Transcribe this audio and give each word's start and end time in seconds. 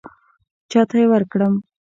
چاته 0.71 0.95
یې 0.99 1.05
ورکړم. 1.11 1.53